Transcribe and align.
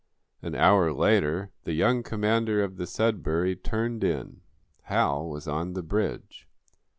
An 0.41 0.55
hour 0.55 0.91
later 0.91 1.51
the 1.63 1.73
young 1.73 2.01
commander 2.01 2.63
of 2.63 2.77
the 2.77 2.87
"Sudbury" 2.87 3.55
turned 3.55 4.03
in. 4.03 4.41
Hal 4.85 5.29
was 5.29 5.47
on 5.47 5.73
the 5.73 5.83
bridge. 5.83 6.47